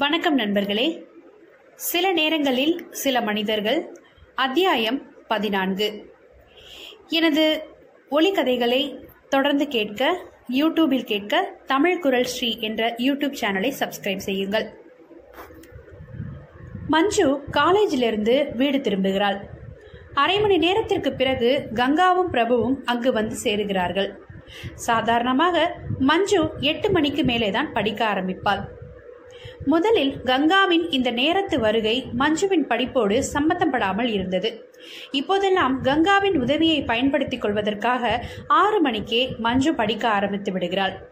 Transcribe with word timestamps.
வணக்கம் 0.00 0.34
நண்பர்களே. 0.34 1.06
சில 1.74 2.12
நேரங்களில் 2.12 2.86
சில 2.90 3.20
மனிதர்கள் 3.20 3.96
அத்தியாயம் 4.34 5.12
பதினான்கு. 5.28 6.14
எனது 7.08 7.68
ஒலிக்கதைகளை 8.10 9.06
தொடர்ந்து 9.28 9.68
கேட்க 9.68 10.24
யூடியூபில் 10.52 11.04
கேட்க 11.04 11.58
தமிழ் 11.66 12.00
குரல் 12.00 12.24
ஸ்ரீ 12.24 12.56
என்ற 12.60 12.94
யூடியூப் 12.98 13.34
சேனலை 13.40 13.72
சப்ஸ்கிரைப் 13.78 14.16
செய்யுங்கள். 14.16 14.80
மஞ்சு 16.88 17.44
காலேஜிலிருந்து 17.52 18.56
வீடு 18.56 18.78
திரும்புகிறாள். 18.78 19.40
அரை 20.14 20.40
மணி 20.40 20.56
நேரத்திற்கு 20.56 21.12
பிறகு 21.12 21.68
கங்காவும் 21.74 22.32
பிரபுவும் 22.32 22.74
அங்கு 22.84 23.12
வந்து 23.12 23.36
சேருகிறார்கள். 23.44 24.16
சாதாரணமாக 24.74 25.76
மஞ்சு 25.98 26.50
எட்டு 26.60 26.90
மணிக்கு 26.90 27.22
மேலேதான் 27.22 27.72
படிக்க 27.72 28.06
ஆரம்பிப்பாள். 28.06 28.78
முதலில் 29.66 30.22
கங்காவின் 30.24 30.90
இந்த 30.90 31.10
நேரத்து 31.10 31.58
வருகை 31.60 32.06
மஞ்சுவின் 32.18 32.66
படிப்போடு 32.68 33.22
சம்பந்தப்படாமல் 33.34 34.06
இருந்தது. 34.06 34.70
இப்போதெல்லாம் 35.10 35.84
கங்காவின் 35.84 36.40
உதவியை 36.40 36.82
பயன்படுத்திக் 36.82 37.40
கொள்வதற்காக 37.40 38.24
ஆறு 38.46 38.80
மணிக்கே 38.80 39.34
மஞ்சு 39.38 39.74
படிக்க 39.74 40.08
ஆரம்பித்து 40.08 40.52
விடுகிறாள். 40.52 41.08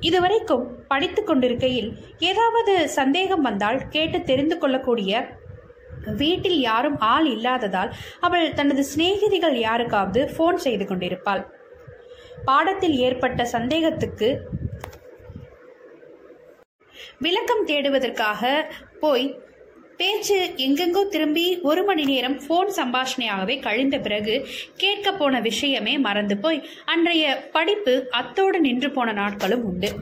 இதுவரைக்கும் 0.00 0.84
படித்துக் 0.88 1.26
கொண்டிருக்கையில் 1.26 1.98
ஏதாவது 2.18 2.88
சந்தேகம் 2.88 3.42
வந்தால் 3.42 3.88
கேட்டு 3.88 4.22
தெரிந்து 4.22 4.58
கொள்ளக்கூடிய 4.58 5.26
வீட்டில் 6.16 6.60
யாரும் 6.60 6.98
ஆள் 6.98 7.26
இல்லாததால் 7.26 7.92
அவள் 8.20 8.54
தனது 8.54 8.84
சிநேகிதிகள் 8.84 9.56
யாருக்காவது 9.58 10.30
ஃபோன் 10.36 10.54
செய்து 10.54 10.86
கொண்டிருப்பாள். 10.86 11.46
பாடத்தில் 12.44 12.96
ஏற்பட்ட 12.98 13.44
சந்தேகத்துக்கு 13.44 14.40
விளக்கம் 17.18 17.66
தேடுவதற்காக 17.66 18.64
போய் 19.00 19.38
பேச்சு 19.96 20.52
எங்கெங்கோ 20.56 21.08
திரும்பி 21.08 21.60
ஒரு 21.60 21.84
மணி 21.84 22.04
நேரம் 22.04 22.40
போன் 22.46 22.68
சம்பாஷணையாகவே 22.68 23.62
கழிந்த 23.62 23.98
பிறகு 23.98 24.46
கேட்க 24.76 25.12
போன 25.12 25.40
விஷயமே 25.40 25.98
மறந்து 25.98 26.36
போய் 26.36 26.68
அன்றைய 26.84 27.48
படிப்பு 27.52 28.06
அத்தோடு 28.10 28.60
நின்று 28.60 28.90
போன 28.90 29.12
நாட்களும் 29.12 29.64
உண்டு. 29.64 29.92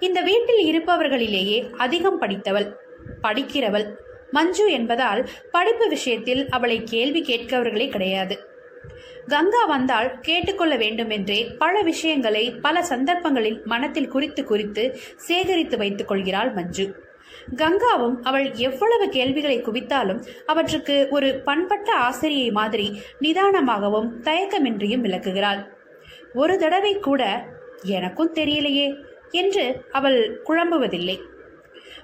இந்த 0.00 0.20
வீட்டில் 0.20 0.62
இருப்பவர்களிலேயே 0.72 1.70
அதிகம் 1.70 2.18
படித்தவள் 2.18 2.76
படிக்கிறவள். 3.22 3.94
மஞ்சு 4.30 4.72
என்பதால் 4.72 5.28
படிப்பு 5.52 5.88
விஷயத்தில் 5.88 6.48
அவளை 6.48 6.82
கேள்வி 6.84 7.22
கேட்கவர்களே 7.22 7.90
கிடையாது. 7.90 8.51
கங்கா 9.26 9.64
வந்தால் 9.64 10.20
கேட்டுக்கொள்ள 10.20 10.76
வேண்டுமென்றே 10.76 11.44
பல 11.58 11.82
விஷயங்களை 11.82 12.50
பல 12.50 12.82
சந்தர்ப்பங்களில் 12.82 13.62
மனத்தில் 13.64 14.08
குறித்து 14.08 14.44
குறித்து 14.44 14.98
சேகரித்து 15.16 15.78
வைத்துக் 15.78 16.08
கொள்கிறாள் 16.08 16.52
மஞ்சு. 16.52 16.94
கங்காவும் 17.56 18.16
அவள் 18.22 18.52
எவ்வளவு 18.52 19.08
கேள்விகளை 19.08 19.62
குவித்தாலும் 19.62 20.26
அவற்றுக்கு 20.46 21.06
ஒரு 21.10 21.40
பண்பட்ட 21.44 21.92
ஆசிரியை 21.92 22.50
மாதிரி 22.50 23.02
நிதானமாகவும் 23.20 24.10
தயக்கமின்றியும் 24.20 25.00
விளக்குகிறாள். 25.00 25.66
ஒரு 26.34 26.58
தடவை 26.58 26.98
கூட 26.98 27.44
எனக்கும் 27.82 28.34
தெரியலையே 28.34 29.04
என்று 29.30 29.84
அவள் 29.92 30.40
குழம்புவதில்லை. 30.44 31.18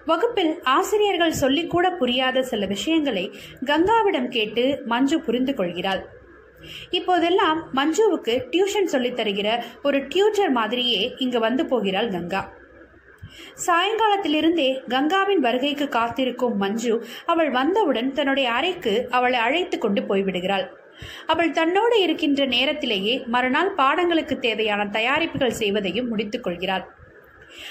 வகுப்பில் 0.06 0.62
ஆசிரியர்கள் 0.62 1.34
சொல்லிக்கூட 1.40 1.96
புரியாத 1.96 2.42
சில 2.42 2.66
விஷயங்களை 2.66 3.32
கங்காவிடம் 3.64 4.28
கேட்டு 4.28 4.82
மஞ்சு 4.84 5.20
புரிந்து 5.20 5.54
கொள்கிறாள். 5.54 6.16
இப்போதெல்லாம் 6.90 7.68
மஞ்சுவுக்கு 7.74 8.42
டியூஷன் 8.50 8.84
சொல்லித் 8.84 9.20
தருகிற 9.20 9.62
ஒரு 9.82 10.06
டியூட்டர் 10.06 10.50
மாதிரியே 10.50 11.14
இங்கு 11.18 11.40
வந்து 11.40 11.66
போகிறாள் 11.66 12.10
கங்கா. 12.10 12.56
சாயங்காலத்திலிருந்தே 13.66 14.80
கங்காவின் 14.88 15.40
வருகைக்கு 15.40 15.88
காத்திருக்கும் 15.88 16.56
மஞ்சு 16.56 17.04
அவள் 17.26 17.50
வந்தவுடன் 17.50 18.12
தன்னுடைய 18.12 18.50
அறைக்கு 18.50 19.06
அவளை 19.10 19.38
அழைத்து 19.38 19.78
கொண்டு 19.78 20.02
போய்விடுகிறாள். 20.02 20.66
அவள் 21.26 21.50
தன்னோடு 21.50 22.00
இருக்கின்ற 22.00 22.44
நேரத்திலேயே 22.44 23.22
மறுநாள் 23.26 23.74
பாடங்களுக்கு 23.74 24.38
தேவையான 24.38 24.84
தயாரிப்புகள் 24.84 25.58
செய்வதையும் 25.58 26.08
முடித்துக் 26.08 26.42
கொள்கிறாள். 26.42 26.96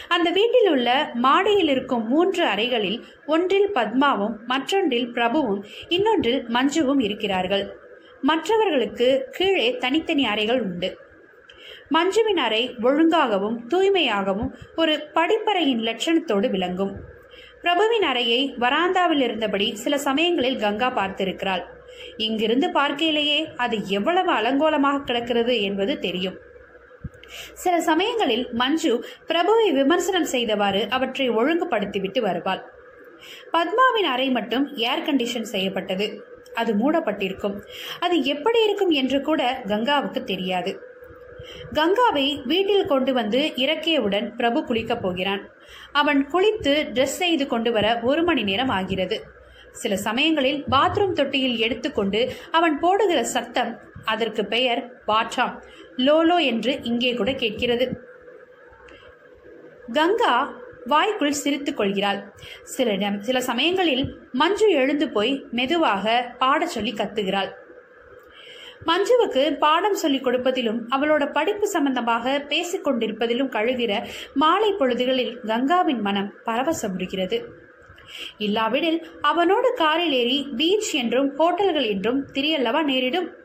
அந்த 0.08 0.30
வீட்டில் 0.30 0.70
உள்ள 0.70 1.10
மாடியில் 1.14 1.68
இருக்கும் 1.68 2.08
மூன்று 2.08 2.46
அறைகளில் 2.46 3.04
ஒன்றில் 3.26 3.74
பத்மாவும் 3.74 4.36
மற்றொன்றில் 4.48 5.12
பிரபுவும் 5.14 5.64
இன்னொன்றில் 5.90 6.46
மஞ்சுவும் 6.48 7.02
இருக்கிறார்கள். 7.02 7.86
மற்றவர்களுக்கு 8.22 9.28
கீழே 9.32 9.78
தனித்தனி 9.78 10.26
அறைகள் 10.26 10.62
உண்டு. 10.62 10.98
மஞ்சுவின் 11.92 12.38
அறை 12.38 12.76
ஒழுங்காகவும் 12.82 13.58
தூய்மையாகவும் 13.70 14.50
ஒரு 14.76 15.10
படிப்பறையின் 15.14 15.84
லட்சணத்தோடு 15.84 16.50
விளங்கும். 16.50 16.96
பிரபுவின் 17.62 18.02
அறையை 18.02 18.56
வராந்தாவில் 18.60 19.20
இருந்தபடி 19.20 19.76
சில 19.76 19.98
சமயங்களில் 19.98 20.58
கங்கா 20.58 20.90
பார்த்திருக்கிறாள். 20.90 21.64
இங்கிருந்து 22.18 22.70
பார்க்கையிலேயே 22.70 23.54
அது 23.56 23.88
எவ்வளவு 23.88 24.32
அலங்கோலமாக 24.32 25.04
கிடக்கிறது 25.04 25.62
என்பது 25.62 26.00
தெரியும். 26.00 26.38
சில 27.54 27.82
சமயங்களில் 27.82 28.48
மஞ்சு 28.54 29.06
பிரபுவை 29.28 29.72
விமர்சனம் 29.72 30.26
செய்தவாறு 30.26 30.88
அவற்றை 30.90 31.30
ஒழுங்குபடுத்திவிட்டு 31.30 32.20
வருவாள். 32.20 32.72
பத்மாவின் 33.52 34.06
அறை 34.06 34.30
மட்டும் 34.30 34.76
ஏர் 34.76 35.04
கண்டிஷன் 35.06 35.42
செய்யப்பட்டது. 35.42 36.36
அது 36.62 36.72
மூடப்பட்டிருக்கும். 36.82 37.56
அது 38.06 38.16
எப்படி 38.34 38.60
இருக்கும் 38.64 38.94
என்று 39.02 39.20
கூட 39.30 39.42
கங்காவுக்கு 39.72 40.22
தெரியாது. 40.32 40.72
கங்காவை 41.74 42.26
வீட்டில் 42.52 42.92
கொண்டு 42.92 43.12
வந்து 43.20 43.42
இறக்கியவுடன் 43.56 44.28
பிரபு 44.36 44.60
குளிக்கப் 44.70 45.02
போகிறான். 45.02 45.44
அவன் 45.92 46.22
குளித்து 46.34 46.74
ட்ரெஸ் 46.96 47.18
செய்து 47.22 47.46
கொண்டு 47.48 47.72
வர 47.78 47.88
ஒரு 48.10 48.22
மணி 48.24 48.44
நேரம் 48.50 48.74
ஆகிறது. 48.78 49.18
சில 49.82 49.94
சமயங்களில் 50.06 50.60
பாத்ரூம் 50.72 51.18
தொட்டியில் 51.20 51.58
எடுத்துக்கொண்டு 51.66 52.22
அவன் 52.52 52.76
போடுகிற 52.84 53.20
சத்தம் 53.36 53.72
அதற்கு 54.14 54.44
பெயர் 54.54 54.82
பாட்டாம் 55.08 55.54
லோலோ 56.06 56.38
என்று 56.52 56.74
இங்கே 56.84 57.12
கூட 57.14 57.32
கேட்கிறது. 57.44 57.86
கங்கா 59.94 60.36
வாய்க்குள் 60.88 61.32
சிரித்துக் 61.32 61.78
கொள்கிறாள். 61.78 62.34
சில 62.64 62.92
இடம் 62.92 63.22
சில 63.22 63.42
சமயங்களில் 63.42 64.18
மஞ்சு 64.32 64.70
எழுந்து 64.70 65.10
போய் 65.10 65.46
மெதுவாக 65.52 66.36
பாடச் 66.40 66.70
சொல்லி 66.70 66.94
கத்துகிறாள். 66.94 67.52
மஞ்சுவுக்கு 68.86 69.58
பாடம் 69.58 69.96
சொல்லிக் 69.96 70.26
கொடுப்பதிலும் 70.26 70.80
அவளோட 70.96 71.32
படிப்பு 71.32 71.68
சம்பந்தமாக 71.68 72.40
பேசிக் 72.40 72.88
கொண்டிருப்பதிலும் 72.88 73.54
கழுகிற 73.56 74.08
மாலை 74.34 74.74
பொழுதுகளில் 74.74 75.34
கங்காவின் 75.46 76.02
மனம் 76.02 76.34
பரவசமுறுகிறது 76.46 77.44
இல்லாவிடில் 78.38 79.00
அவனோடு 79.22 79.74
காரில் 79.74 80.12
ஏறி 80.12 80.48
பீச் 80.58 80.96
என்றும் 80.96 81.30
ஹோட்டல்கள் 81.38 81.88
என்றும் 81.88 82.28
திரியல்லவா 82.34 82.84
நேரிடும்? 82.84 83.37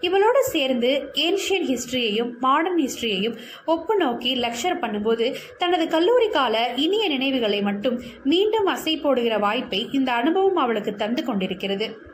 இவளோட 0.00 0.38
சேர்ந்து 0.40 1.10
ஏன்ஷியன் 1.14 1.66
ஹிஸ்டரியையும் 1.68 2.30
மாடர்ன் 2.38 2.78
ஹிஸ்டரியையும் 2.78 3.36
ஒப்பு 3.64 3.96
நோக்கி 3.96 4.34
லெக்சர் 4.40 4.80
பண்ணும்போது 4.80 5.36
தனது 5.58 5.88
கல்லூரி 5.88 6.28
கால 6.28 6.72
இனிய 6.76 7.08
நினைவுகளை 7.08 7.62
மட்டும் 7.62 8.02
மீண்டும் 8.24 8.66
அசை 8.66 9.00
போடுகிற 9.00 9.38
வாய்ப்பை 9.38 9.88
இந்த 9.92 10.12
அனுபவம் 10.12 10.56
அவளுக்கு 10.56 10.94
தந்து 10.94 11.24
கொண்டிருக்கிறது. 11.24 12.08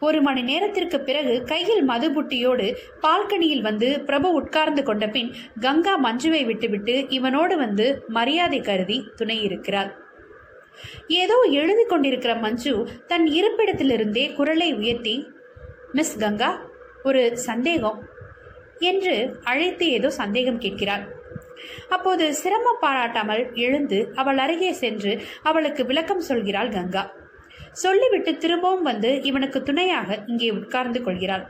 ஒரு 0.00 0.22
மணி 0.22 0.42
நேரத்திற்கு 0.42 1.00
பிறகு 1.00 1.42
கையில் 1.42 1.88
மதுபுட்டியோடு 1.88 2.76
பால்கனியில் 3.02 3.60
வந்து 3.60 4.00
பிரபு 4.00 4.32
உட்கார்ந்து 4.32 4.82
கொண்ட 4.82 5.08
பின் 5.08 5.34
கங்கா 5.60 5.94
மஞ்சுவை 6.04 6.46
விட்டுவிட்டு 6.46 6.94
இவனோடு 7.08 7.56
வந்து 7.56 8.02
மரியாதை 8.08 8.60
கருதி 8.60 9.04
துணை 9.16 9.42
இருக்கிறாள். 9.42 10.02
ஏதோ 11.08 11.36
எழுதி 11.50 11.84
கொண்டிருக்கிற 11.84 12.34
மஞ்சு 12.34 12.88
தன் 13.06 13.26
இருப்பிடத்திலிருந்தே 13.28 14.34
குரலை 14.34 14.74
உயர்த்தி 14.74 15.14
மிஸ் 15.94 16.16
கங்கா 16.18 16.50
ஒரு 17.02 17.22
சந்தேகம் 17.38 17.98
என்று 18.78 19.14
அழைத்து 19.44 19.86
ஏதோ 19.90 20.10
சந்தேகம் 20.10 20.58
கேட்கிறாள். 20.58 21.04
அப்போது 21.88 22.24
சிரமம் 22.34 22.80
பாராட்டாமல் 22.80 23.42
எழுந்து 23.54 23.98
அவள் 24.14 24.38
அருகே 24.38 24.72
சென்று 24.72 25.12
அவளுக்கு 25.42 25.84
விளக்கம் 25.84 26.26
சொல்கிறாள் 26.28 26.72
கங்கா. 26.72 27.04
சொல்லிவிட்டு 27.72 28.32
திரும்பவும் 28.36 28.82
வந்து 28.82 29.10
இவனுக்கு 29.22 29.62
துணையாக 29.62 30.18
இங்கே 30.26 30.50
உட்கார்ந்து 30.50 31.02
கொள்கிறாள். 31.02 31.44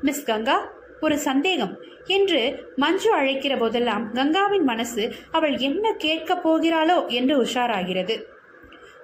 மிஸ் 0.00 0.24
கங்கா 0.24 0.56
ஒரு 1.00 1.18
சந்தேகம் 1.18 1.74
என்று 2.06 2.40
மஞ்சு 2.76 3.10
அழைக்கிற 3.12 3.56
போதெல்லாம் 3.56 4.04
கங்காவின் 4.14 4.64
மனசு 4.64 5.04
அவள் 5.30 5.56
என்ன 5.58 5.92
கேட்கப் 5.92 6.42
போகிறாளோ 6.44 6.98
என்று 7.08 7.34
உஷாராகிறது. 7.42 8.16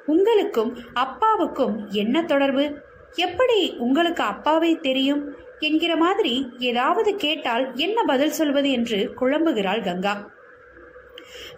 உங்களுக்கும் 0.07 0.73
அப்பாவுக்கும் 0.95 1.75
என்ன 1.89 2.23
தொடர்பு? 2.23 2.65
எப்படி 3.15 3.75
உங்களுக்கு 3.79 4.23
அப்பாவை 4.23 4.77
தெரியும்? 4.77 5.35
என்கிற 5.59 5.97
மாதிரி 5.97 6.47
ஏதாவது 6.59 7.17
கேட்டால் 7.17 7.75
என்ன 7.75 8.03
பதில் 8.03 8.31
சொல்வது 8.31 8.71
என்று 8.71 9.13
குழம்புகிறாள் 9.21 9.85
கங்கா. 9.85 10.31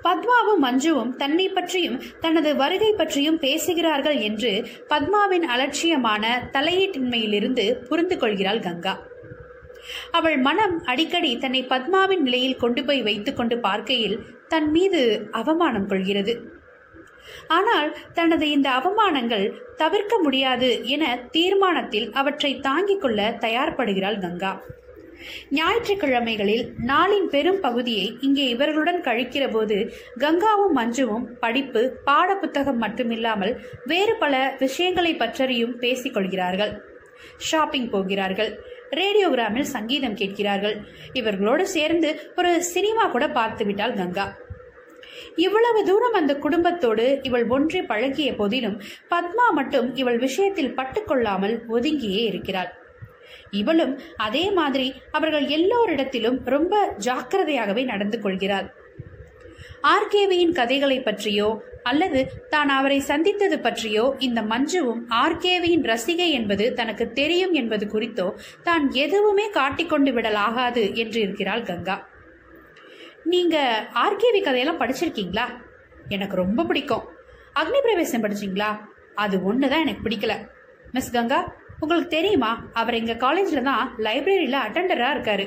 பத்மாவும் 0.02 0.62
மஞ்சுவும் 0.62 1.16
தன்னை 1.16 1.48
பற்றியும் 1.48 2.02
தனது 2.20 2.56
வருகை 2.56 2.92
பற்றியும் 2.92 3.38
பேசுகிறார்கள் 3.38 4.16
என்று 4.16 4.68
பத்மாவின் 4.88 5.44
அலட்சியமான 5.44 6.50
தலையீட்டின்மையிலிருந்து 6.52 7.72
புரிந்து 7.72 8.18
கொள்கிறாள் 8.18 8.60
கங்கா. 8.60 9.02
அவள் 10.10 10.38
மனம் 10.38 10.82
அடிக்கடி 10.84 11.38
தன்னை 11.38 11.64
பத்மாவின் 11.64 12.22
நிலையில் 12.22 12.56
கொண்டு 12.56 12.84
போய் 12.84 13.02
வைத்துக்கொண்டு 13.02 13.58
பார்க்கையில் 13.58 14.20
தன் 14.48 14.70
மீது 14.70 15.28
அவமானம் 15.30 15.86
கொள்கிறது. 15.86 16.52
ஆனால் 17.46 17.96
தனது 18.14 18.50
இந்த 18.50 18.70
அவமானங்கள் 18.70 19.52
தவிர்க்க 19.76 20.18
முடியாது 20.18 20.86
என 20.86 21.04
தீர்மானத்தில் 21.30 22.08
அவற்றை 22.12 22.60
தாங்கிக் 22.60 23.00
கொள்ள 23.00 23.36
தயார்படுகிறாள் 23.40 24.20
கங்கா. 24.20 24.62
ஞாயிற்றுக்கிழமைகளில் 25.50 26.64
நாளின் 26.86 27.28
பெரும் 27.30 27.60
பகுதியை 27.60 28.16
இங்கே 28.20 28.48
இவர்களுடன் 28.48 29.00
கழிக்கிற 29.00 29.50
போது 29.50 29.76
கங்காவும் 30.18 30.76
மஞ்சுவும் 30.76 31.26
படிப்பு 31.40 31.82
பாட 32.04 32.36
புத்தகம் 32.36 32.82
மட்டுமில்லாமல் 32.82 33.54
வேறு 33.84 34.16
பல 34.16 34.56
விஷயங்களை 34.58 35.14
பற்றியும் 35.14 35.78
பேசிக் 35.78 36.14
கொள்கிறார்கள். 36.14 36.72
ஷாப்பிங் 37.38 37.90
போகிறார்கள். 37.90 38.50
ரேடியோகிராமில் 38.90 39.72
சங்கீதம் 39.76 40.14
கேட்கிறார்கள். 40.14 40.76
இவர்களோடு 41.12 41.62
சேர்ந்து 41.62 42.32
ஒரு 42.36 42.62
சினிமா 42.62 43.06
கூட 43.06 43.26
பார்த்துவிட்டாள் 43.28 43.96
கங்கா. 43.96 44.26
இவ்வளவு 45.36 45.80
தூரம் 45.84 46.12
அந்த 46.12 46.32
குடும்பத்தோடு 46.36 47.06
இவள் 47.22 47.46
ஒன்றி 47.48 47.82
பழகிய 47.82 48.30
போதிலும் 48.34 48.78
பத்மா 49.10 49.48
மட்டும் 49.54 49.94
இவள் 49.94 50.18
விஷயத்தில் 50.18 50.74
பட்டுக்கொள்ளாமல் 50.74 51.56
ஒதுங்கியே 51.68 52.22
இருக்கிறாள். 52.30 52.70
இவளும் 53.50 53.92
அதே 54.16 54.44
மாதிரி 54.50 54.88
அவர்கள் 55.10 55.46
எல்லோரிடத்திலும் 55.48 56.38
ரொம்ப 56.44 56.74
ஜாக்கிரதையாகவே 56.98 57.84
நடந்து 57.84 58.18
கொள்கிறாள். 58.20 58.68
ஆர்கேவியின் 59.82 60.52
கதைகளை 60.52 60.98
பற்றியோ 61.00 61.48
அல்லது 61.82 62.20
தான் 62.48 62.68
அவரை 62.68 62.98
சந்தித்தது 63.00 63.56
பற்றியோ 63.60 64.04
இந்த 64.18 64.40
மஞ்சுவும் 64.42 65.02
ஆர்கேவியின் 65.22 65.84
ரசிகை 65.90 66.28
என்பது 66.30 66.66
தனக்கு 66.72 67.06
தெரியும் 67.12 67.52
என்பது 67.52 67.86
குறித்தோ 67.88 68.28
தான் 68.62 68.84
எதுவுமே 69.04 69.46
காட்டிக்கொண்டு 69.50 70.12
விடலாகாது 70.12 70.84
என்று 70.94 71.20
இருக்கிறாள் 71.20 71.62
கங்கா. 71.62 71.96
நீங்க 73.32 73.56
ஆர்கேவி 74.04 74.40
கதையெல்லாம் 74.42 74.80
படிச்சிருக்கீங்களா? 74.80 75.46
எனக்கு 76.08 76.36
ரொம்ப 76.36 76.64
பிடிக்கும். 76.64 77.04
அக்னி 77.60 77.80
பிரவேசம் 77.80 78.24
படிச்சீங்களா? 78.24 78.70
அது 79.14 79.36
ஒன்று 79.44 79.68
தான் 79.68 79.84
எனக்கு 79.84 80.04
பிடிக்கல. 80.06 80.34
மிஸ் 80.92 81.14
கங்கா 81.16 81.38
உங்களுக்கு 81.80 82.10
தெரியுமா? 82.16 82.50
அவர் 82.80 82.94
எங்கள் 82.94 83.16
காலேஜில் 83.16 83.68
தான் 83.68 83.94
லைப்ரரியில் 84.06 84.64
அட்டெண்டராக 84.64 85.14
இருக்காரு. 85.16 85.46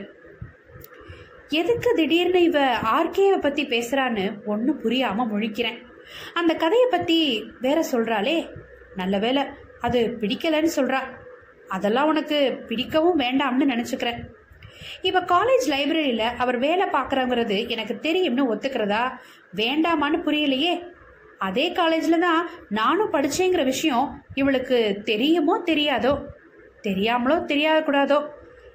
எதுக்கு 1.50 1.90
திடீர்னு 1.94 2.44
இவ 2.44 2.60
ஆர்கேவை 2.96 3.38
பற்றி 3.42 3.66
பேசுகிறான்னு 3.74 4.26
ஒன்றும் 4.46 4.82
புரியாமல் 4.82 5.30
முழிக்கிறேன். 5.34 5.78
அந்த 6.34 6.54
கதையை 6.64 6.88
பற்றி 6.90 7.20
வேற 7.62 7.80
சொல்கிறாளே 7.92 8.50
நல்ல 8.96 9.18
வேலை 9.18 9.44
அது 9.80 10.00
பிடிக்கலன்னு 10.22 10.72
சொல்கிறா 10.76 11.00
அதெல்லாம் 11.76 12.08
உனக்கு 12.08 12.38
பிடிக்கவும் 12.68 13.20
வேண்டாம்னு 13.20 13.66
நினச்சிக்கிறேன். 13.74 14.20
இப்போ 15.02 15.20
காலேஜ் 15.20 15.66
லைப்ரரியில் 15.74 16.36
அவர் 16.38 16.58
வேலை 16.58 16.86
பார்க்குறங்கிறது 16.86 17.70
எனக்கு 17.70 18.00
தெரியும்னு 18.00 18.56
ஒத்துக்கிறதா? 18.56 19.04
வேண்டாமான்னு 19.56 20.20
புரியலையே. 20.28 20.96
அதே 21.38 21.72
காலேஜில் 21.72 22.20
தான் 22.20 22.50
நானும் 22.70 23.14
படித்தேங்கிற 23.14 23.64
விஷயம் 23.64 24.24
இவளுக்கு 24.34 25.02
தெரியுமோ 25.04 25.62
தெரியாதோ? 25.66 26.14
தெரியாமலோ 26.82 27.46
தெரியாத 27.46 27.92
கூடாதோ 27.92 28.30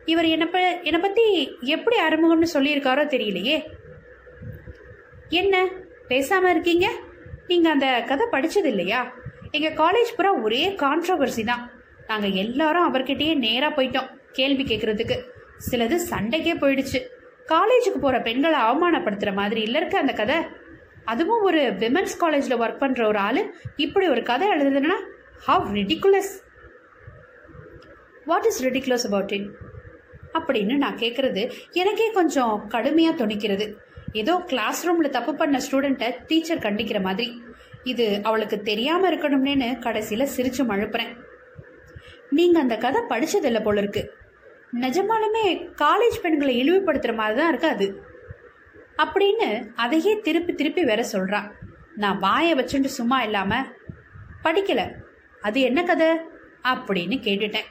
இவர் 0.04 0.24
என்னை 0.24 0.46
ப 0.46 0.58
என்னை 0.82 1.00
பற்றி 1.00 1.24
எப்படி 1.60 1.96
அறிமுகம்னு 2.00 2.48
சொல்லியிருக்காரோ 2.54 3.02
தெரியலையே. 3.14 3.58
என்ன? 5.28 5.68
பேசாமல் 6.08 6.50
இருக்கீங்க? 6.50 6.86
நீங்கள் 7.46 7.72
அந்த 7.72 8.02
கதை 8.06 8.26
படித்தது 8.30 8.68
இல்லையா? 8.68 9.14
எங்கள் 9.50 9.76
காலேஜ் 9.82 10.16
பூரா 10.16 10.32
ஒரே 10.42 10.68
கான்ட்ரவர்சி 10.82 11.44
தான். 11.44 11.70
நாங்கள் 12.06 12.30
எல்லாரும் 12.30 12.94
அவர்கிட்டயே 12.94 13.34
நேராக 13.34 13.82
போயிட்டோம் 13.82 14.10
கேள்வி 14.32 14.64
கேட்குறதுக்கு 14.64 15.16
சிலது 15.66 15.96
சண்டைக்கே 16.10 16.54
போயிடுச்சு. 16.62 17.00
காலேஜுக்கு 17.52 18.00
போகிற 18.00 18.18
பெண்களை 18.26 18.58
அவமானப்படுத்துகிற 18.68 19.32
மாதிரி 19.40 19.60
இல்லை 19.66 19.78
இருக்க 19.80 19.96
அந்த 19.98 20.12
கதை. 20.20 20.36
அதுவும் 21.12 21.42
ஒரு 21.48 21.60
விமன்ஸ் 21.82 22.16
காலேஜில் 22.22 22.60
ஒர்க் 22.62 22.82
பண்ணுற 22.82 23.02
ஒரு 23.06 23.18
ஆள் 23.18 23.40
இப்படி 23.76 24.06
ஒரு 24.08 24.22
கதை 24.22 24.48
எழுதுதுன்னா 24.48 24.96
how 25.46 25.66
ridiculous 25.78 26.32
what 28.24 28.46
is 28.50 28.60
ridiculous 28.66 29.06
about 29.08 29.32
it 29.32 29.48
அப்படின்னு 30.38 30.74
நான் 30.82 31.00
கேட்குறது 31.04 31.42
எனக்கே 31.72 32.06
கொஞ்சம் 32.10 32.54
கடுமையாக 32.68 33.18
துணிக்கிறது. 33.22 33.66
ஏதோ 34.12 34.34
கிளாஸ் 34.50 34.80
ரூமில் 34.86 35.14
தப்பு 35.16 35.32
பண்ண 35.34 35.58
ஸ்டூடெண்ட்டை 35.66 36.08
டீச்சர் 36.26 36.64
கண்டிக்கிற 36.66 37.00
மாதிரி. 37.02 37.26
இது 37.92 38.06
அவளுக்கு 38.22 38.56
தெரியாமல் 38.70 39.10
இருக்கணும்னு 39.10 39.68
கடைசியில் 39.78 40.32
சிரிச்சு 40.36 40.62
மழுப்புறேன். 40.70 41.12
நீங்கள் 42.30 42.62
அந்த 42.62 42.76
கதை 42.76 43.00
படிச்சதில்லை 43.12 43.62
போல 43.62 43.80
இருக்கு. 43.80 44.02
நிஜமாலுமே 44.80 45.70
காலேஜ் 45.76 46.20
பெண்களை 46.22 46.62
இழிவுபடுத்துகிற 46.62 47.14
மாதிரி 47.14 47.38
தான் 47.38 47.48
இருக்கு 47.48 47.68
அது. 47.68 48.02
அப்படின்னு 48.96 49.72
அதையே 49.74 50.20
திருப்பி 50.20 50.52
திருப்பி 50.52 50.84
வேற 50.84 51.04
சொல்றா. 51.12 51.50
நான் 51.94 52.18
வாயை 52.18 52.54
வச்சுட்டு 52.54 52.84
சும்மா 52.84 53.22
இல்லாம 53.22 53.66
படிக்கல 54.44 54.92
அது 55.40 55.60
என்ன 55.60 55.82
கதை? 55.82 56.08
அப்படின்னு 56.62 57.16
கேட்டுட்டேன். 57.20 57.64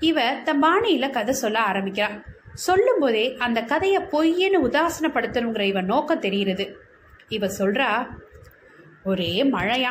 இவ 0.00 0.34
தன் 0.44 0.62
பாணியில 0.62 1.10
கதை 1.10 1.34
சொல்ல 1.34 1.58
ஆரம்பிக்கிறான் 1.60 2.24
சொல்லும் 2.54 2.98
போதே 3.00 3.36
அந்த 3.36 3.62
கதையை 3.62 4.02
பொய்யன்னு 4.02 4.62
உதாசனப்படுத்தணுங்கிற 4.62 5.60
இவன் 5.60 5.84
நோக்கம் 5.84 6.18
தெரிகிறது. 6.18 6.78
இவ 7.28 7.46
சொல்றா 7.46 8.06
ஒரே 9.04 9.44
மழையா 9.44 9.90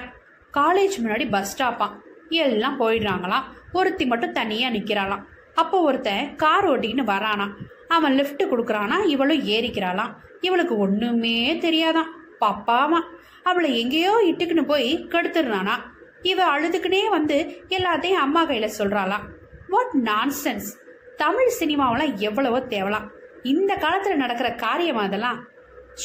காலேஜ் 0.53 0.99
முன்னாடி 1.03 1.29
பஸ் 1.29 1.63
ஸ்டாப்பாம் 1.63 1.99
எல்லாம் 2.29 2.79
போயிடுறாங்களாம் 2.79 3.43
ஒருத்தி 3.71 4.05
மட்டும் 4.05 4.31
தனியா 4.31 4.69
நிக்கிறாளாம் 4.69 5.33
அப்போ 5.55 5.77
ஒருத்தன் 5.81 6.35
கார் 6.35 6.67
ஓட்டிக்கின்னு 6.69 7.11
வரானா 7.11 7.47
அவன் 7.87 8.13
லிஃப்ட் 8.13 8.43
கொடுக்குறானா 8.43 8.97
இவளும் 9.05 9.43
ஏறிக்கிறாளாம். 9.47 10.13
இவளுக்கு 10.41 10.77
ஒண்ணுமே 10.77 11.37
தெரியாதான் 11.55 12.11
பப்பாமா 12.41 12.99
அவளை 13.43 13.69
எங்கேயோ 13.79 14.13
இட்டுக்குன்னு 14.25 14.63
போய் 14.65 14.89
கெடுத்துடுறானா. 15.09 15.75
இவ 16.21 16.39
அழுதுக்குனே 16.53 17.09
வந்து 17.09 17.37
எல்லாத்தையும் 17.69 18.23
அம்மா 18.25 18.41
கையில 18.47 18.67
சொல்றாளாம். 18.77 19.25
வாட் 19.69 19.93
நான்சென்ஸ் 20.03 20.69
தமிழ் 21.17 21.51
சினிமாவெல்லாம் 21.59 22.15
எவ்வளவோ 22.15 22.59
தேவலாம். 22.59 23.07
இந்த 23.43 23.71
காலத்துல 23.75 24.15
நடக்கிற 24.15 24.49
காரியம் 24.55 24.97
அதெல்லாம். 24.97 25.39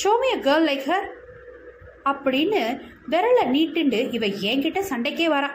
Show me 0.01 0.29
a 0.35 0.39
girl 0.47 0.69
like 0.71 0.85
her 0.91 1.09
அப்படின்னு 2.05 2.61
விரலை 3.11 3.45
நீட்டுண்டு 3.57 4.01
இவ 4.13 4.27
என்கிட்ட 4.27 4.81
சண்டைக்கே 4.91 5.27
வரா. 5.37 5.51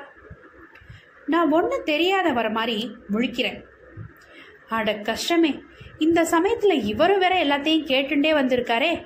நான் 1.25 1.51
ஒன்றும் 1.51 1.83
தெரியாத 1.83 2.31
வர 2.31 2.50
மாதிரி 2.50 2.77
முழிக்கிறேன். 3.12 3.59
அட 4.70 4.94
கஷ்டமே. 4.94 5.64
இந்த 5.98 6.24
சமயத்துல 6.24 6.84
இவரும் 6.84 7.19
வேற 7.19 7.44
எல்லாத்தையும் 7.44 7.88
கேட்டுண்டே 7.92 8.31
வந்திருக்காரே. 8.40 9.06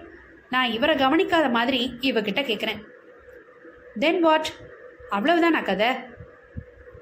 நான் 0.49 0.71
இவரை 0.71 0.95
கவனிக்காத 0.95 1.49
மாதிரி 1.49 1.93
இவகிட்ட 2.01 2.41
கேட்குறேன் 2.41 2.85
தென் 3.99 4.19
வாட் 4.19 4.51
அவ்வளவுதானா 5.11 5.63
கதை? 5.63 5.87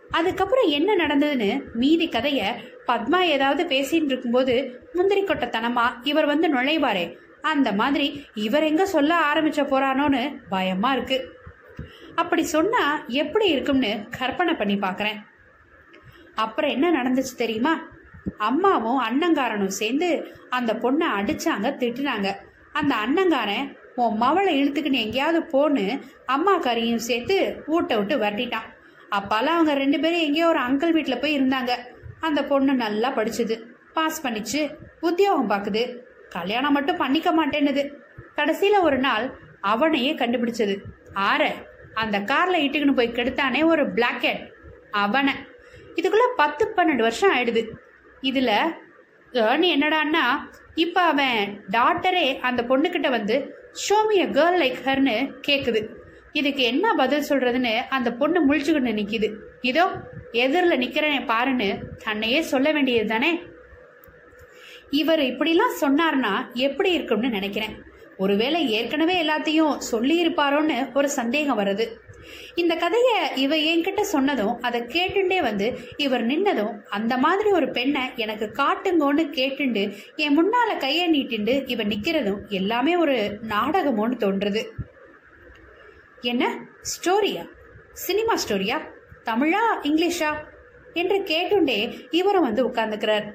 அதுக்கப்புறம் 0.10 0.68
என்ன 0.68 0.96
நடந்ததுன்னு 0.96 1.74
மீதி 1.74 2.10
கதைய 2.10 2.54
பத்மா 2.88 3.20
ஏதாவது 3.20 3.64
பேசிட்டு 3.64 4.04
இருக்கும்போது 4.04 4.82
முந்திரி 4.94 5.24
கொட்டத்தனமா 5.24 5.82
இவர் 6.04 6.26
வந்து 6.26 6.54
நுழைவாரே. 6.54 7.18
அந்த 7.42 7.72
மாதிரி 7.72 8.26
இவர் 8.34 8.64
எங்க 8.64 8.86
சொல்ல 8.86 9.34
ஆரம்பிச்ச 9.34 9.62
போறானோன்னு 9.64 10.38
பயமா 10.50 10.94
இருக்கு. 10.94 11.36
அப்படி 12.16 12.44
சொன்னா 12.44 13.04
எப்படி 13.08 13.48
இருக்கும்னு 13.48 14.08
கற்பனை 14.18 14.54
பண்ணி 14.54 14.76
பார்க்குறேன் 14.76 15.20
அப்புறம் 16.36 16.72
என்ன 16.72 17.04
நடந்துச்சு 17.04 17.36
தெரியுமா? 17.38 17.96
அம்மாவும் 18.38 19.02
அண்ணங்காரனும் 19.02 19.78
சேர்ந்து 19.82 20.32
அந்த 20.50 20.74
பொண்ணை 20.74 21.06
அடிச்சாங்க 21.20 21.68
திட்டுனாங்க. 21.82 22.36
அந்த 22.72 22.96
அண்ணங்காரன் 22.96 23.78
உன் 23.96 24.22
மவளை 24.22 24.52
இழுத்துக்கின்னு 24.62 25.04
எங்கேயாவது 25.06 25.40
போன்னு 25.54 26.02
அம்மாக்காரையும் 26.28 27.06
சேர்த்து 27.10 27.64
ஊட்ட 27.68 27.98
விட்டு 27.98 28.18
வரட்டிட்டான். 28.18 28.68
அப்பால 29.12 29.48
அவங்க 29.56 29.74
ரெண்டு 29.74 30.00
பேரும் 30.00 30.20
எங்கேயோ 30.20 30.48
ஒரு 30.48 30.60
அங்கிள் 30.60 30.92
வீட்டில் 30.92 31.20
போய் 31.20 31.40
இருந்தாங்க. 31.40 31.70
அந்த 32.20 32.44
பொண்ணு 32.44 32.74
நல்லா 32.74 33.10
படிச்சுது. 33.10 33.56
பாஸ் 33.94 34.28
பண்ணிச்சு. 34.28 34.76
உத்தியோகம் 35.00 35.50
பார்க்குது 35.50 36.00
கல்யாணம் 36.30 36.74
மட்டும் 36.74 36.98
பண்ணிக்க 36.98 37.32
மாட்டேன்னுது. 37.32 37.94
கடைசியில் 38.36 38.80
ஒரு 38.80 38.98
நாள் 38.98 39.38
அவனையே 39.62 40.14
கண்டுபிடிச்சது. 40.14 40.78
ஆற 41.14 41.54
அந்த 41.94 42.20
காரில் 42.20 42.70
இட்டுக்குன்னு 42.70 42.96
போய் 42.96 43.16
கெடுத்தானே 43.16 43.66
ஒரு 43.66 43.86
பிளாக்கெட் 43.94 44.52
அவனை. 44.92 45.34
இதுக்குள்ளே 45.96 46.28
பத்து 46.36 46.74
பன்னெண்டு 46.76 47.06
வருஷம் 47.08 47.34
ஆயிடுது. 47.36 47.70
இதில் 48.22 48.56
ஏர்னி 49.34 49.68
என்னடான்னா 49.76 50.26
இப்போ 50.76 51.02
அவன் 51.02 51.60
டாக்டரே 51.72 52.40
அந்த 52.42 52.64
பொண்ணுக்கிட்ட 52.64 53.10
வந்து 53.10 53.36
show me 53.88 54.18
a 54.22 54.28
girl 54.28 54.60
like 54.60 54.82
ஹர்னு 54.86 55.16
கேட்குது 55.48 55.82
இதுக்கு 56.34 56.64
என்ன 56.64 56.94
பதில் 56.94 57.28
சொல்கிறதுன்னு 57.30 57.82
அந்த 57.90 58.14
பொண்ணு 58.14 58.48
முழிச்சுக்கிட்டு 58.48 58.94
நிற்கிது 58.94 59.28
இதோ 59.62 59.86
எதிரில் 60.32 60.78
நிற்கிறேன் 60.78 61.28
பாருன்னு 61.28 61.70
தன்னையே 62.04 62.42
சொல்ல 62.42 62.72
வேண்டியது 62.72 63.08
தானே? 63.08 63.32
இவர் 64.90 65.20
இப்படிலாம் 65.20 65.80
சொன்னார்னா 65.82 66.34
எப்படி 66.54 66.92
இருக்கும்னு 66.92 67.30
நினைக்கிறேன். 67.30 67.76
ஒருவேளை 68.18 68.70
ஏற்கனவே 68.70 69.24
எல்லாத்தையும் 69.24 69.78
சொல்லியிருப்பாரோன்னு 69.92 70.94
ஒரு 70.94 71.10
சந்தேகம் 71.10 71.58
வருது. 71.58 71.86
இந்த 72.56 72.76
கதையை 72.76 73.36
இவ 73.36 73.56
என்கிட்ட 73.56 74.02
சொன்னதும் 74.02 74.62
அதை 74.62 74.82
கேட்டுண்டே 74.82 75.42
வந்து 75.42 75.80
இவர் 75.98 76.26
நின்னதும் 76.26 76.82
அந்த 76.90 77.18
மாதிரி 77.18 77.50
ஒரு 77.50 77.72
பெண்ணை 77.72 78.02
எனக்கு 78.16 78.52
காட்டுங்கோன்னு 78.54 79.18
கேட்டுண்டு 79.18 79.98
என் 80.16 80.44
முன்னால 80.44 80.78
கையை 80.80 81.12
நீட்டிண்டு 81.12 81.70
இவ 81.70 81.84
நிக்கிறதும் 81.84 82.48
எல்லாமே 82.48 82.96
ஒரு 82.96 83.40
நாடகமோன்னு 83.50 84.18
தோன்றுது 84.18 84.66
என்ன? 86.22 86.66
ஸ்டோரியா? 86.82 87.50
சினிமா 87.94 88.34
ஸ்டோரியா? 88.34 88.82
தமிழா? 89.26 89.62
இங்கிலீஷா? 89.82 90.36
என்று 90.94 91.18
கேட்டுண்டே 91.18 92.08
இவரும் 92.10 92.42
வந்து 92.42 92.68
உட்கார்ந்துக்கிறார். 92.68 93.34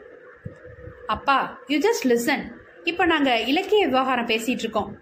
அப்பா 1.07 1.63
யூ 1.67 1.79
ஜஸ்ட் 1.79 2.07
லிசன் 2.07 2.43
இப்போ 2.85 3.07
நாங்கள் 3.07 3.45
இலக்கிய 3.47 3.87
விவகாரம் 3.87 4.27
பேசிகிட்டு 4.27 4.59
இருக்கோம். 4.59 4.99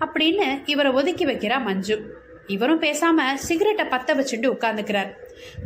அப்படின்னு 0.00 0.62
இவரை 0.64 0.92
ஒதுக்கி 0.92 1.26
வைக்கிறா 1.26 1.62
மஞ்சு. 1.62 2.19
இவரும் 2.50 2.82
பேசாம 2.82 3.34
சிகரெட்டை 3.34 3.86
பத்த 3.86 4.18
வச்சுட்டு 4.18 4.46
உட்கார்ந்துக்கிறார். 4.46 5.14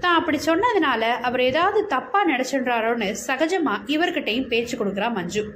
தான் 0.01 0.15
அப்படி 0.15 0.39
சொன்னதுனால 0.47 1.01
அவர் 1.01 1.41
ஏதாவது 1.41 1.87
தப்பா 1.87 2.27
நினைச்சுன்றாரோன்னு 2.27 3.15
சகஜமா 3.27 3.75
இவர்கிட்டையும் 3.87 4.47
பேச்சு 4.47 4.85
கொடுக்குறா 4.85 5.13
மஞ்சு. 5.13 5.55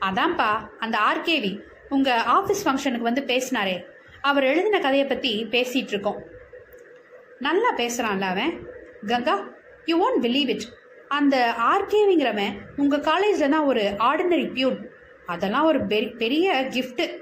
அதான்ப்பா 0.00 0.68
அந்த 0.78 0.98
ஆர்கேவி 0.98 1.60
உங்க 1.88 2.24
ஆஃபீஸ் 2.26 2.62
ஃபங்க்ஷனுக்கு 2.64 3.08
வந்து 3.08 3.24
பேசினாரே. 3.26 3.84
அவர் 4.20 4.44
எழுதின 4.44 4.78
கதையை 4.78 5.06
பத்தி 5.06 5.46
பேசிட்டு 5.50 5.92
இருக்கோம். 5.92 6.22
நல்லா 7.38 7.74
பேசுறான்ல 7.76 8.20
அவன். 8.20 8.66
Ganga 9.06 9.48
you 9.84 9.96
won't 9.98 10.24
believe 10.24 10.48
it 10.48 10.62
அந்த 11.08 11.54
ஆர்கேவிங்கிறவன் 11.58 12.58
உங்க 12.76 12.96
காலேஜ்ல 12.96 13.48
தான் 13.48 13.64
ஒரு 13.64 13.80
ஆர்டினரி 13.80 14.52
பியூன் 14.52 14.90
அதெல்லாம் 15.26 15.64
ஒரு 15.64 15.78
பெரி- 15.78 16.16
பெரிய 16.16 16.66
கிஃப்ட்டு 16.70 17.21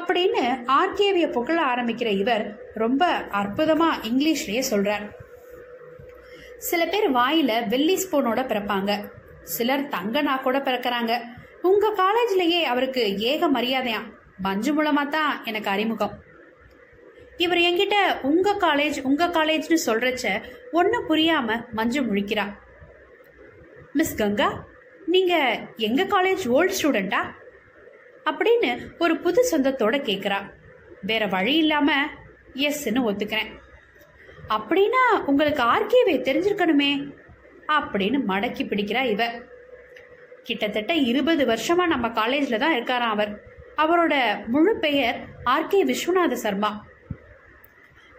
அப்படின்னு 0.00 0.42
ஆர்கேவிய 0.78 1.26
புகழ 1.30 1.58
ஆரம்பிக்கிற 1.62 2.06
இவர் 2.06 2.44
ரொம்ப 2.74 3.02
அற்புதமா 3.32 3.88
இங்கிலீஷ்லயே 4.02 4.62
சொல்றார். 4.70 5.06
சில 6.58 6.86
பேர் 6.86 7.12
வாயில 7.12 7.68
வெள்ளி 7.68 7.96
ஸ்பூனோட 7.96 8.40
பிறப்பாங்க. 8.50 8.92
சிலர் 9.42 9.88
தங்க 9.88 10.22
நாக்கோட 10.22 10.58
பிறக்கறாங்க. 10.68 11.20
உங்க 11.62 11.94
காலேஜ்லயே 12.02 12.60
அவருக்கு 12.62 13.18
ஏக 13.18 13.48
மரியாதையாம் 13.48 14.08
மஞ்சு 14.38 14.72
மூலமா 14.74 15.08
தான் 15.08 15.44
எனக்கு 15.44 15.70
அறிமுகம். 15.70 16.14
இவர் 17.36 17.58
என்கிட்ட 17.58 17.96
உங்க 18.22 18.54
காலேஜ் 18.60 19.02
உங்க 19.02 19.26
காலேஜ்னு 19.26 19.78
சொல்றச்ச 19.86 20.42
ஒன்னும் 20.72 21.08
புரியாம 21.08 21.72
மஞ்சு 21.72 22.02
முழிக்கிறா. 22.02 22.46
மிஸ் 23.92 24.14
கங்கா 24.14 24.66
நீங்க 25.06 25.34
எங்க 25.76 26.04
காலேஜ் 26.04 26.48
ஓல்ட் 26.48 26.76
ஸ்டூடெண்டா? 26.82 27.20
அப்படின்னு 28.30 28.88
ஒரு 28.98 29.16
புது 29.16 29.48
சொந்தத்தோட 29.50 29.96
கேக்குறா. 30.08 30.50
வேற 31.02 31.26
வழி 31.26 31.56
இல்லாம 31.56 32.04
எஸ்ன்னு 32.54 33.06
ஒத்துக்கிறேன். 33.08 33.50
அப்படின்னா 34.48 35.20
உங்களுக்கு 35.26 35.62
ஆர்கேவே 35.62 36.08
தெரிஞ்சிருக்கணுமே 36.08 37.12
அப்படின்னு 37.68 38.18
மடக்கி 38.28 38.64
பிடிக்கிறா 38.64 39.02
இவ. 39.02 39.24
கிட்டத்தட்ட 40.42 40.94
இருபது 40.94 41.46
வருஷமா 41.46 41.86
நம்ம 41.86 42.10
காலேஜில் 42.10 42.58
தான் 42.58 42.74
இருக்காராம் 42.74 43.14
அவர். 43.14 43.40
அவரோட 43.76 44.46
முழு 44.46 44.76
பெயர் 44.76 45.24
ஆர்கே 45.44 45.84
விஸ்வநாத 45.84 46.32
சர்மா. 46.32 46.84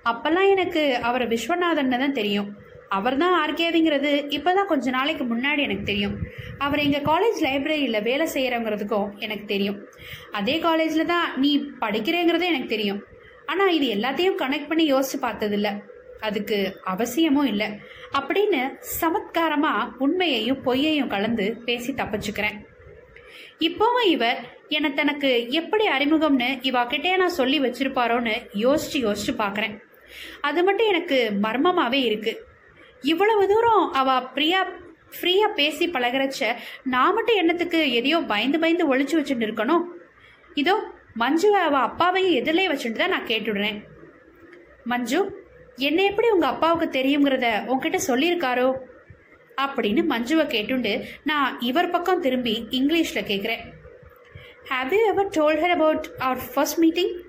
அப்பெல்லாம் 0.06 0.50
எனக்கு 0.50 0.96
அவரை 0.96 1.28
விஸ்வநாதன் 1.28 2.00
தான் 2.00 2.14
தெரியும். 2.14 2.58
அவர் 2.90 3.18
தான் 3.18 3.36
ஆர்கேவிங்கிறது 3.44 4.12
இப்போதான் 4.38 4.66
கொஞ்ச 4.66 4.90
நாளைக்கு 4.90 5.24
முன்னாடி 5.24 5.58
எனக்கு 5.58 5.84
தெரியும். 5.84 6.16
அவர் 6.58 6.80
எங்கள் 6.80 7.06
காலேஜ் 7.10 7.40
லைப்ரரியில் 7.48 8.04
வேலை 8.04 8.28
செய்கிறவங்கிறதுக்கும் 8.34 9.12
எனக்கு 9.20 9.46
தெரியும். 9.46 9.78
அதே 10.32 10.60
காலேஜில் 10.60 11.06
தான் 11.06 11.28
நீ 11.38 11.52
படிக்கிறேங்கிறதே 11.82 12.48
எனக்கு 12.48 12.68
தெரியும். 12.68 13.04
ஆனால் 13.46 13.74
இது 13.74 13.88
எல்லாத்தையும் 13.96 14.40
கனெக்ட் 14.44 14.68
பண்ணி 14.68 14.94
யோசிச்சு 14.94 15.20
பார்த்ததில்ல. 15.22 15.70
அதுக்கு 16.20 16.58
அவசியமும் 16.84 17.46
இல்லை. 17.46 17.68
அப்படின்னு 18.20 18.62
சமத்காரமாக 19.02 19.90
உண்மையையும் 19.98 20.64
பொய்யையும் 20.66 21.08
கலந்து 21.08 21.58
பேசி 21.66 21.92
தப்பிச்சுக்கிறேன். 21.92 22.58
இப்போவும் 23.60 24.08
இவர் 24.16 24.40
என்னை 24.68 24.94
தனக்கு 24.94 25.30
எப்படி 25.50 25.88
அறிமுகம்னு 25.88 26.50
இவா 26.70 26.88
கிட்டே 26.88 27.18
நான் 27.18 27.38
சொல்லி 27.42 27.60
வச்சிருப்பாரோன்னு 27.60 28.36
யோசிச்சு 28.64 29.00
யோசிச்சு 29.08 29.34
பார்க்குறேன் 29.44 29.76
அது 30.42 30.64
மட்டும் 30.64 30.88
எனக்கு 30.88 31.18
மர்மமாகவே 31.46 32.02
இருக்குது 32.10 32.42
இவ்வளவு 33.02 33.48
தூரம் 33.48 33.92
அவ 33.92 34.22
பிரியா 34.22 34.68
ஃப்ரீயா 35.22 35.48
பேசி 35.56 35.88
பழகிறச்ச 35.88 36.56
நான் 36.84 37.14
மட்டும் 37.14 37.36
என்னத்துக்கு 37.36 37.94
எதையோ 37.94 38.20
பயந்து 38.20 38.60
பயந்து 38.60 38.96
ஒழிச்சு 38.96 39.16
வச்சுட்டு 39.18 39.46
இருக்கணும்? 39.48 39.84
இதோ 40.54 40.84
மஞ்சுவை 41.20 41.60
அவ 41.62 41.78
அப்பாவையும் 41.78 42.44
எதிரிலே 42.44 42.72
வச்சுட்டு 42.72 42.92
தான் 42.92 43.10
நான் 43.10 43.26
கேட்டுடுறேன். 43.26 43.84
மஞ்சு 44.84 45.46
என்னை 45.76 46.06
எப்படி 46.06 46.30
உங்க 46.30 46.48
அப்பாவுக்கு 46.48 47.00
தெரியுங்கிறத 47.00 47.66
உங்ககிட்ட 47.66 48.00
சொல்லியிருக்காரோ? 48.08 48.74
அப்படின்னு 49.62 50.02
மஞ்சுவை 50.10 50.46
கேட்டுண்டு 50.48 51.04
நான் 51.24 51.60
இவர் 51.60 51.90
பக்கம் 51.90 52.22
திரும்பி 52.22 52.68
இங்கிலீஷ்ல 52.70 53.22
கேட்குறேன் 53.28 53.64
have 54.70 54.94
you 54.94 55.06
ever 55.06 55.28
told 55.28 55.60
her 55.60 55.70
about 55.70 56.08
our 56.20 56.38
first 56.54 56.80
meeting 56.80 57.22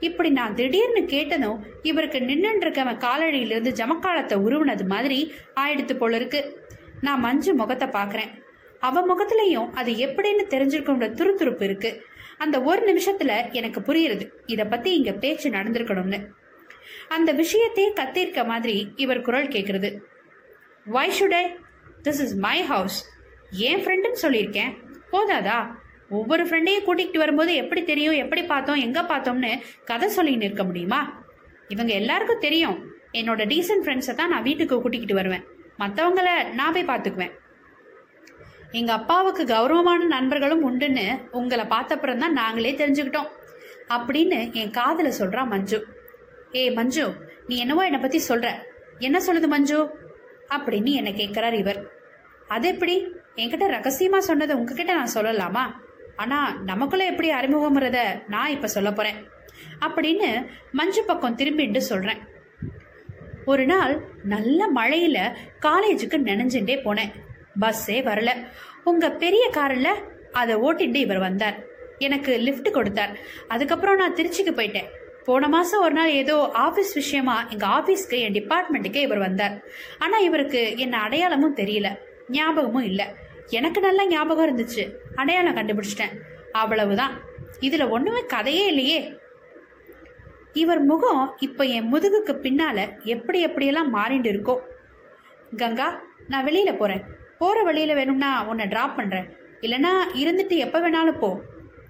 இப்படி 0.00 0.30
நான் 0.30 0.54
திடீர்னு 0.54 1.04
கேட்டதும் 1.04 1.66
இவருக்கு 1.82 2.18
நின்னுட்டு 2.18 2.72
காலடியிலிருந்து 2.98 3.70
ஜமக்காலத்தை 3.80 4.36
உருவினது 4.38 4.86
மாதிரி 4.86 5.34
ஆயிடுத்து 5.54 5.96
போல 5.96 6.16
இருக்கு. 6.16 6.68
நான் 7.00 7.20
மஞ்சு 7.20 7.54
முகத்தை 7.54 7.88
பார்க்குறேன். 7.88 8.42
அவ 8.80 9.02
முகத்திலையும் 9.06 9.70
அது 9.70 9.92
எப்படின்னு 9.92 10.44
தெரிஞ்சிருக்குன்ற 10.48 11.08
துருதுருப்பு 11.10 11.62
இருக்கு. 11.62 12.06
அந்த 12.38 12.62
ஒரு 12.62 12.80
நிமிஷத்துல 12.92 13.52
எனக்கு 13.52 13.80
புரியுறது 13.80 14.30
இத 14.46 14.64
பத்தி 14.64 14.96
இங்க 14.96 15.12
பேச்சு 15.12 15.50
நடந்திருக்கணும்னு. 15.50 16.26
அந்த 17.08 17.32
விஷயத்தையே 17.32 17.88
கத்திருக்க 17.94 18.46
மாதிரி 18.46 18.92
இவர் 18.96 19.20
குரல் 19.20 19.48
கேட்கறது 19.48 20.00
why 20.84 21.20
should 21.20 21.34
I 21.34 21.56
this 22.02 22.22
is 22.22 22.34
my 22.34 22.62
house 22.62 23.10
என் 23.50 23.84
ஃப்ரெண்டுன்னு 23.84 24.16
சொல்லியிருக்கேன். 24.22 24.82
போதாதா? 25.12 25.82
ஒவ்வொரு 26.18 26.42
ஃப்ரெண்டையும் 26.48 26.86
கூட்டிகிட்டு 26.86 27.22
வரும்போது 27.22 27.52
எப்படி 27.62 27.82
தெரியும் 27.90 28.20
எப்படி 28.22 28.42
பார்த்தோம் 28.52 28.82
எங்கே 28.86 29.02
பார்த்தோம்னு 29.12 29.52
கதை 29.90 30.08
சொல்லின்னு 30.16 30.48
இருக்க 30.48 30.64
முடியுமா? 30.70 31.00
இவங்க 31.74 31.92
எல்லாருக்கும் 32.00 32.44
தெரியும். 32.46 32.78
என்னோட 33.18 33.42
டீசன்ட் 33.52 33.84
ஃப்ரெண்ட்ஸை 33.84 34.14
தான் 34.14 34.32
நான் 34.34 34.46
வீட்டுக்கு 34.48 34.76
கூட்டிக்கிட்டு 34.82 35.18
வருவேன். 35.20 35.44
மற்றவங்கள 35.82 36.28
நான் 36.58 36.74
போய் 36.76 36.90
பார்த்துக்குவேன். 36.90 37.34
எங்கள் 38.78 38.96
அப்பாவுக்கு 38.98 39.42
கௌரவமான 39.54 40.06
நண்பர்களும் 40.14 40.64
உண்டுன்னு 40.68 41.04
உங்களை 41.38 41.64
பார்த்தப்புறம் 41.74 42.22
தான் 42.22 42.38
நாங்களே 42.40 42.72
தெரிஞ்சுக்கிட்டோம். 42.80 43.28
அப்படின்னு 43.96 44.38
என் 44.60 44.74
காதில் 44.78 45.18
சொல்கிறா 45.20 45.42
மஞ்சு. 45.52 45.78
ஏய் 46.60 46.72
மஞ்சு 46.78 47.04
நீ 47.48 47.54
என்னவோ 47.64 47.84
என்னை 47.88 48.00
பற்றி 48.00 48.18
சொல்கிற 48.30 48.48
என்ன 49.06 49.18
சொல்லுது 49.26 49.48
மஞ்சு? 49.54 49.78
அப்படின்னு 50.54 50.90
என்னை 51.00 51.12
கேட்குறார் 51.20 51.56
இவர். 51.62 51.80
அது 52.54 52.66
எப்படி 52.72 52.94
என்கிட்ட 53.42 53.66
ரகசியமாக 53.76 54.28
சொன்னதை 54.28 54.52
உங்ககிட்ட 54.56 54.92
நான் 55.00 55.16
சொல்லலாமா? 55.16 55.64
ஆனா 56.16 56.60
நமக்குள்ள 56.64 57.06
எப்படி 57.06 57.30
அறிமுகம்ங்கிறத 57.30 57.98
நான் 58.28 58.50
இப்ப 58.50 58.66
சொல்ல 58.66 58.92
போறேன். 58.92 59.14
அப்படின்னு 59.80 60.46
மஞ்சு 60.72 61.04
பக்கம் 61.04 61.36
திரும்பிட்டு 61.36 61.76
சொல்றேன். 61.76 62.18
ஒரு 63.44 63.66
நாள் 63.66 64.04
நல்ல 64.24 64.68
மழையில 64.74 65.34
காலேஜுக்கு 65.60 66.16
நினைஞ்சுட்டே 66.16 66.76
போனேன். 66.84 67.12
பஸ்ஸே 67.60 68.02
வரல. 68.02 68.30
உங்க 68.84 69.10
பெரிய 69.10 69.50
கார்ல 69.50 69.88
அதை 70.32 70.56
ஓட்டிட்டு 70.56 70.94
இவர் 70.94 71.18
வந்தார். 71.18 71.62
எனக்கு 71.98 72.38
லிஃப்ட் 72.38 72.72
கொடுத்தார். 72.72 73.18
அதுக்கப்புறம் 73.48 73.96
நான் 73.96 74.14
திருச்சிக்கு 74.14 74.50
போயிட்டேன். 74.50 74.88
போன 75.24 75.48
மாசம் 75.48 75.82
ஒரு 75.82 75.92
நாள் 75.92 76.10
ஏதோ 76.10 76.50
ஆபீஸ் 76.52 76.94
விஷயமா 76.94 77.46
எங்க 77.48 77.66
ஆபீஸ்க்கு 77.66 78.18
என் 78.18 78.32
டிபார்ட்மெண்ட்டுக்கே 78.32 78.96
இவர் 78.96 79.18
வந்தார். 79.18 79.62
ஆனா 79.98 80.18
இவருக்கு 80.18 80.78
என்ன 80.78 81.00
அடையாளமும் 81.00 81.56
தெரியல. 81.56 81.98
ஞாபகமும் 82.28 82.84
இல்லை. 82.84 83.06
எனக்கு 83.46 83.80
நல்லா 83.80 84.06
ஞாபகம் 84.06 84.58
இருந்துச்சு. 84.58 84.94
அடையாளம் 85.14 85.56
கண்டுபிடிச்சிட்டேன். 85.56 86.20
அவ்வளவுதான். 86.52 87.20
இதுல 87.60 87.88
ஒண்ணுமே 87.88 88.26
கதையே 88.26 88.66
இல்லையே. 88.66 89.18
இவர் 90.52 90.80
முகம் 90.80 91.34
இப்ப 91.38 91.64
என் 91.64 91.94
முதுகுக்கு 91.94 92.28
பின்னால 92.28 93.02
எப்படி 93.02 93.46
எப்படியெல்லாம் 93.46 93.88
மாறிண்டு 93.94 94.30
இருக்கோ. 94.30 94.58
கங்கா 95.56 96.02
நான் 96.28 96.44
வெளியில 96.44 96.76
போறேன். 96.76 97.04
போற 97.38 97.62
வழியில 97.62 97.94
வேணும்னா 97.94 98.48
உன்னை 98.48 98.66
டிராப் 98.66 98.96
பண்றேன். 98.96 99.36
இல்லனா 99.60 99.90
இருந்துட்டு 100.14 100.56
எப்ப 100.56 100.90
வேணாலும் 100.90 101.18
போ. 101.18 101.40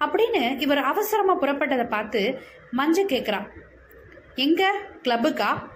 அப்படின்னு 0.01 0.61
இவர் 0.61 0.79
அவசரமா 0.79 1.41
புறப்பட்டதை 1.41 1.89
பார்த்து 1.89 2.41
மஞ்ச 2.77 2.97
கேக்குறான். 2.97 3.49
எங்க? 4.35 4.75
கிளப்புக்கா 5.03 5.69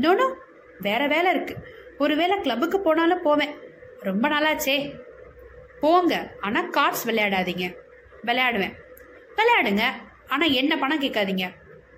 நோனோ 0.00 0.34
வேற 0.78 1.06
வேலை 1.06 1.34
இருக்கு. 1.34 1.56
ஒருவேளை 1.98 2.40
கிளப்புக்கு 2.40 2.80
போனாலும் 2.80 3.22
போவேன். 3.22 3.54
ரொம்ப 4.00 4.28
நாளாச்சே. 4.28 5.01
போங்க. 5.82 6.32
ஆனா 6.40 6.62
கார்ட்ஸ் 6.62 7.06
விளையாடாதீங்க. 7.06 7.74
விளையாடுவேன். 8.26 8.74
விளையாடுங்க. 9.36 9.82
ஆனா 10.26 10.46
என்ன 10.46 10.78
பணம் 10.78 11.00
கேட்காதீங்க. 11.00 11.48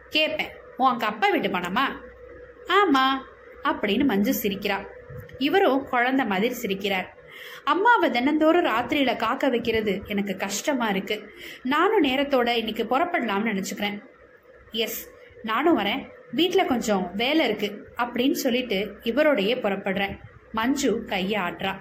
கேட்பேன். 0.09 0.51
உன் 0.77 0.91
அங்க 0.91 1.07
அப்பா 1.07 1.29
வீட்டு 1.29 1.49
பணமா? 1.49 1.83
ஆமா. 2.67 3.09
அப்படின்னு 3.63 4.05
மஞ்சு 4.05 4.49
சிரிக்கிறா. 4.49 4.87
இவரும் 5.39 5.89
குழந்தை 5.89 6.27
மாதிரி 6.27 6.55
சிரிக்கிறார். 6.63 7.07
அம்மாவை 7.65 8.11
தினந்தோறும் 8.11 8.65
ராத்திரியில 8.65 9.17
காக்க 9.17 9.49
வைக்கிறது 9.49 10.03
எனக்கு 10.07 10.37
கஷ்டமா 10.37 10.89
இருக்கு. 10.89 11.31
நானும் 11.63 12.03
நேரத்தோட 12.03 12.49
இன்னைக்கு 12.49 12.85
புறப்படலாம்னு 12.85 13.55
நினைச்சுக்கிறேன். 13.55 14.03
எஸ் 14.71 15.11
நானும் 15.43 15.79
வரேன். 15.79 16.11
வீட்டில் 16.31 16.67
கொஞ்சம் 16.67 17.11
வேலை 17.15 17.47
இருக்கு. 17.47 17.89
அப்படின்னு 17.97 18.33
சொல்லிட்டு 18.33 18.99
இவரோடையே 19.03 19.61
புறப்படுறேன். 19.61 20.19
மஞ்சு 20.53 21.05
கையை 21.05 21.43
ஆட்டுறா. 21.43 21.81